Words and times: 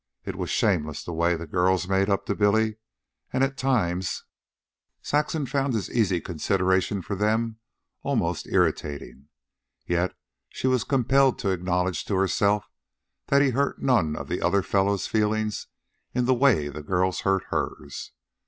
It 0.25 0.35
was 0.35 0.49
shameless 0.49 1.03
the 1.03 1.13
way 1.13 1.35
the 1.35 1.45
girls 1.45 1.87
made 1.87 2.09
up 2.09 2.25
to 2.25 2.33
Billy, 2.33 2.77
and, 3.31 3.43
at 3.43 3.55
times, 3.55 4.23
Saxon 5.03 5.45
found 5.45 5.75
his 5.75 5.91
easy 5.91 6.19
consideration 6.19 7.03
for 7.03 7.15
them 7.15 7.59
almost 8.01 8.47
irritating. 8.47 9.27
Yet 9.85 10.15
she 10.49 10.65
was 10.65 10.85
compelled 10.85 11.37
to 11.37 11.49
acknowledge 11.51 12.03
to 12.05 12.15
herself 12.15 12.67
that 13.27 13.43
he 13.43 13.51
hurt 13.51 13.79
none 13.83 14.15
of 14.15 14.27
the 14.27 14.41
other 14.41 14.63
fellows' 14.63 15.05
feelings 15.05 15.67
in 16.15 16.25
the 16.25 16.33
way 16.33 16.67
the 16.67 16.81
girls 16.81 17.19
hurt 17.19 17.43
hers. 17.51 18.11